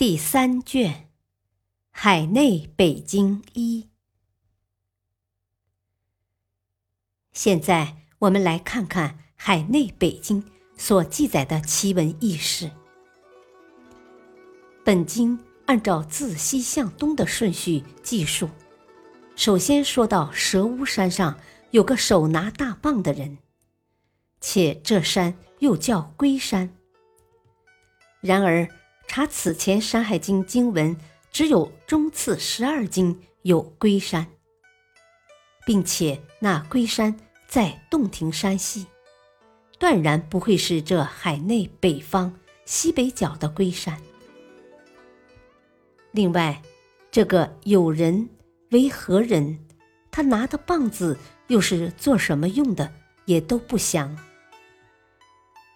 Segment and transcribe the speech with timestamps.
[0.00, 0.92] 第三卷
[1.90, 3.82] 《海内北京一》。
[7.32, 10.42] 现在我们来看看《海内北京》
[10.74, 12.70] 所记载的奇闻异事。
[14.82, 18.48] 本经按照自西向东的顺序记述，
[19.36, 21.38] 首先说到蛇巫山上
[21.72, 23.36] 有个手拿大棒的人，
[24.40, 26.74] 且这山又叫龟山。
[28.22, 28.66] 然而。
[29.12, 30.96] 查此前《山海经》经文，
[31.32, 34.24] 只有中次十二经有龟山，
[35.66, 38.86] 并且那龟山在洞庭山系，
[39.80, 42.32] 断然不会是这海内北方
[42.64, 44.00] 西北角的龟山。
[46.12, 46.62] 另外，
[47.10, 48.28] 这个有人
[48.70, 49.58] 为何人，
[50.12, 52.92] 他拿的棒子又是做什么用的，
[53.24, 54.16] 也都不详。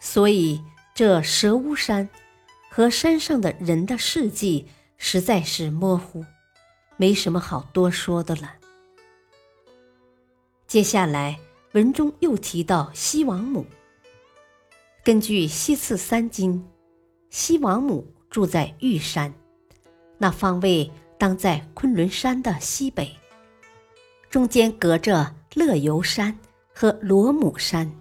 [0.00, 0.62] 所以
[0.94, 2.06] 这蛇巫山。
[2.74, 6.24] 和山上的人的事迹实在是模糊，
[6.96, 8.54] 没什么好多说的了。
[10.66, 11.38] 接下来
[11.72, 13.66] 文中又提到西王母。
[15.04, 16.54] 根据《西次三经》，
[17.28, 19.30] 西王母住在玉山，
[20.16, 23.14] 那方位当在昆仑山的西北，
[24.30, 26.34] 中间隔着乐游山
[26.72, 27.92] 和罗母山，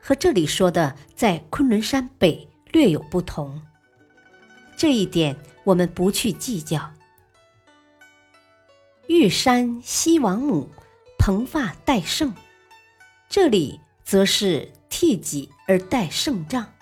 [0.00, 2.48] 和这里说的在昆仑山北。
[2.72, 3.60] 略有不同，
[4.76, 6.90] 这一点我们不去计较。
[9.08, 10.70] 玉山西王母
[11.18, 12.32] 蓬发戴胜，
[13.28, 16.72] 这里则是剃脊而戴胜杖，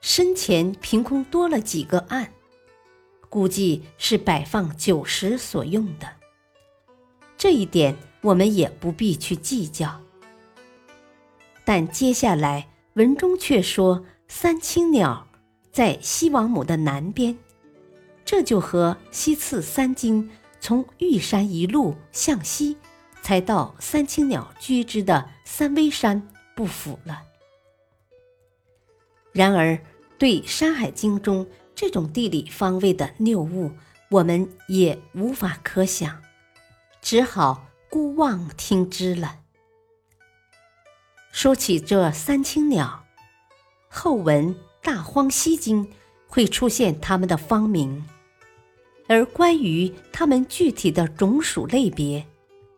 [0.00, 2.32] 身前凭空多了几个案，
[3.28, 6.08] 估计是摆放酒食所用的。
[7.36, 10.00] 这一点我们也不必去计较。
[11.66, 14.02] 但接下来文中却说。
[14.32, 15.26] 三青鸟
[15.72, 17.36] 在西王母的南边，
[18.24, 20.30] 这就和西次三经
[20.60, 22.78] 从玉山一路向西，
[23.22, 27.22] 才到三青鸟居之的三危山不符了。
[29.32, 29.76] 然而，
[30.16, 33.72] 对《山海经》中这种地理方位的谬误，
[34.10, 36.22] 我们也无法可想，
[37.02, 39.40] 只好孤妄听之了。
[41.32, 43.04] 说起这三青鸟。
[43.92, 45.84] 后文《大荒西经》
[46.28, 48.04] 会出现它们的方名，
[49.08, 52.24] 而关于它们具体的种属类别，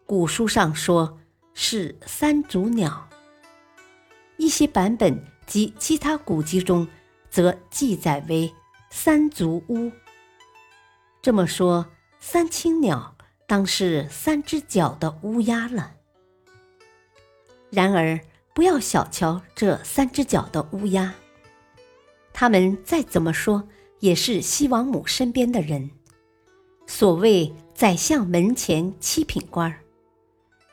[0.07, 1.21] 古书上说
[1.53, 3.07] 是三足鸟。
[4.39, 6.89] 一些版本及其他古籍中
[7.29, 8.51] 则记载为
[8.91, 9.93] 三足乌。
[11.21, 11.87] 这么说，
[12.21, 13.15] 三青鸟
[13.47, 15.93] 当是三只脚的乌鸦了。
[17.71, 18.19] 然而。
[18.55, 21.15] 不要小瞧这三只脚的乌鸦，
[22.33, 23.67] 他们再怎么说
[24.01, 25.91] 也是西王母身边的人，
[26.87, 29.81] 所谓宰相门前七品官儿。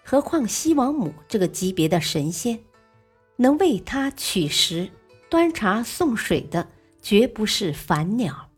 [0.03, 2.59] 何况西王母这个级别的神仙，
[3.38, 4.89] 能为他取食、
[5.29, 6.68] 端茶送水的，
[7.01, 8.50] 绝不是凡鸟。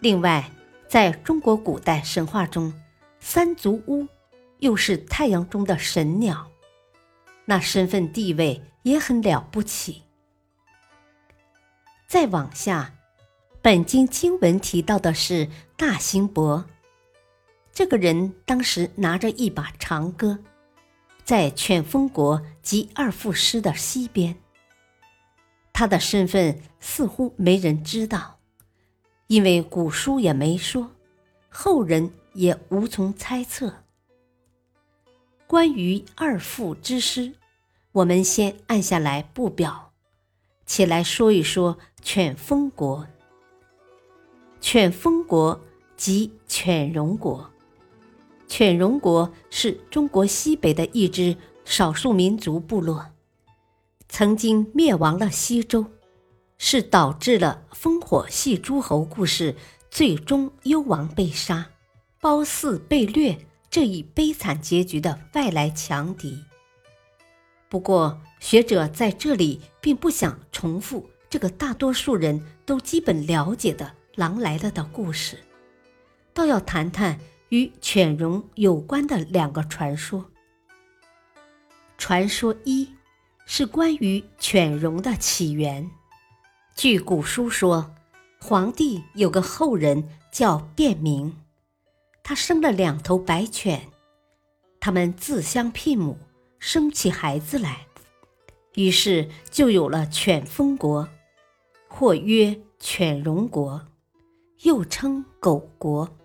[0.00, 0.50] 另外，
[0.88, 2.72] 在中国古代神话中，
[3.20, 4.08] 三足乌
[4.58, 6.50] 又是太阳中的神鸟。
[7.44, 10.02] 那身份地位也很了不起。
[12.06, 12.94] 再往下，
[13.60, 16.64] 本经经文提到的是大兴伯，
[17.72, 20.38] 这个人当时拿着一把长戈，
[21.24, 24.36] 在犬风国及二副师的西边。
[25.72, 28.38] 他的身份似乎没人知道，
[29.26, 30.92] 因为古书也没说，
[31.48, 33.83] 后人也无从猜测。
[35.54, 37.32] 关于二父之师，
[37.92, 39.92] 我们先按下来不表，
[40.66, 43.06] 且来说一说犬风国。
[44.60, 45.60] 犬风国
[45.96, 47.52] 即犬戎国，
[48.48, 53.12] 犬戎国是中国西北的一支少数民族部落，
[54.08, 55.86] 曾经灭亡了西周，
[56.58, 59.54] 是导致了烽火戏诸侯故事
[59.88, 61.70] 最终幽王被杀、
[62.20, 63.38] 褒姒被掠
[63.74, 66.44] 这一悲惨结局的外来强敌。
[67.68, 75.40] 不过，学者在这里并不想重复这个大多数人都基本了解的狼来了的故事，
[76.32, 77.18] 倒要谈谈
[77.48, 80.30] 与犬戎有关的两个传说。
[81.98, 82.88] 传说一，
[83.44, 85.90] 是关于犬戎的起源。
[86.76, 87.92] 据古书说，
[88.40, 91.36] 黄帝有个后人叫卞明，
[92.24, 93.92] 他生了两头白犬，
[94.80, 96.18] 他们自相聘母。
[96.58, 97.86] 生起孩子来，
[98.74, 101.06] 于是就有了犬封国，
[101.88, 103.86] 或曰犬戎国，
[104.62, 106.16] 又称狗国。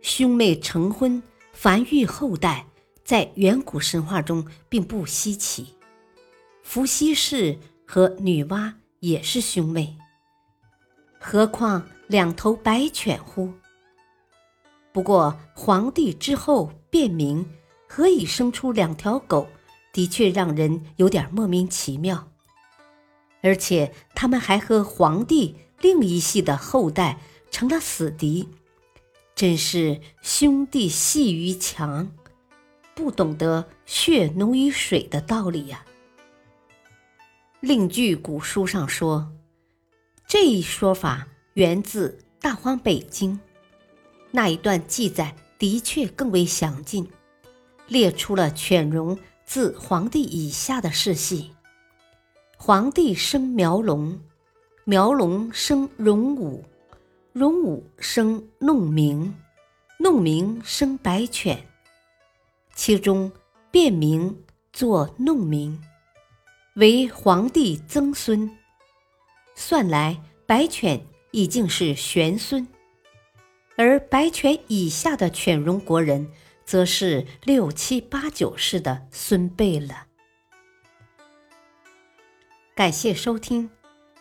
[0.00, 1.22] 兄妹成婚
[1.52, 2.66] 繁育后代，
[3.04, 5.74] 在远古神话中并不稀奇。
[6.62, 9.98] 伏羲氏和女娲也是兄妹，
[11.20, 13.52] 何况两头白犬乎？
[14.98, 17.46] 不过黄帝之后变名。
[17.86, 19.46] 何以生出两条狗，
[19.92, 22.28] 的确让人有点莫名其妙。
[23.40, 28.48] 而且他们还和皇帝另一系的后代成了死敌，
[29.36, 32.10] 真是兄弟戏于墙，
[32.96, 35.84] 不懂得血浓于水的道理呀。
[37.60, 39.30] 另据古书上说，
[40.26, 43.34] 这一说法源自《大荒北经》，
[44.30, 47.08] 那一段记载的确更为详尽。
[47.86, 51.52] 列出了犬戎自黄帝以下的世系。
[52.58, 54.20] 黄帝生苗龙，
[54.84, 56.62] 苗龙生戎武，
[57.32, 59.34] 戎武生弄明，
[59.98, 61.66] 弄明生白犬。
[62.74, 63.32] 其中
[63.70, 65.80] 卞明作弄明，
[66.74, 68.50] 为黄帝曾孙。
[69.54, 71.00] 算来白犬
[71.30, 72.68] 已经是玄孙，
[73.78, 76.30] 而白犬以下的犬戎国人。
[76.68, 80.08] 则是六七八九世的孙辈了。
[82.74, 83.70] 感谢收听，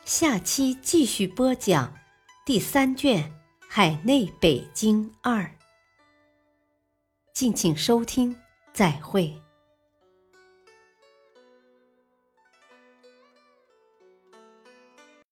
[0.06, 1.94] 下期继续播讲
[2.46, 3.22] 第三卷
[3.68, 5.44] 《海内北京二》。
[7.34, 8.34] 敬请收听，
[8.72, 9.36] 再会。